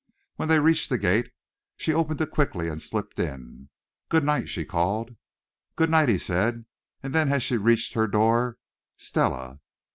[0.35, 1.31] When they reached the gate
[1.77, 3.69] she opened it quickly and slipped in.
[4.09, 5.15] "Good night," she called.
[5.75, 6.65] "Good night," he said,
[7.03, 8.57] and then as she reached her door,
[8.97, 9.59] "Stella!"